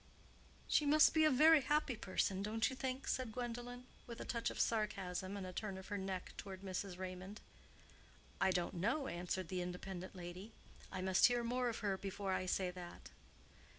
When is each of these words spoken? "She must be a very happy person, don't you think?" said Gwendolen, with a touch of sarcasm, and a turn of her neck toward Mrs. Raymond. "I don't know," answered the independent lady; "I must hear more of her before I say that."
"She 0.67 0.87
must 0.87 1.13
be 1.13 1.25
a 1.25 1.29
very 1.29 1.61
happy 1.61 1.95
person, 1.95 2.41
don't 2.41 2.71
you 2.71 2.75
think?" 2.75 3.07
said 3.07 3.31
Gwendolen, 3.31 3.85
with 4.07 4.19
a 4.19 4.25
touch 4.25 4.49
of 4.49 4.59
sarcasm, 4.59 5.37
and 5.37 5.45
a 5.45 5.53
turn 5.53 5.77
of 5.77 5.89
her 5.89 5.97
neck 5.99 6.33
toward 6.37 6.63
Mrs. 6.63 6.97
Raymond. 6.97 7.39
"I 8.41 8.49
don't 8.49 8.73
know," 8.73 9.05
answered 9.07 9.49
the 9.49 9.61
independent 9.61 10.15
lady; 10.15 10.53
"I 10.91 11.03
must 11.03 11.27
hear 11.27 11.43
more 11.43 11.69
of 11.69 11.77
her 11.85 11.99
before 11.99 12.33
I 12.33 12.47
say 12.47 12.71
that." 12.71 13.11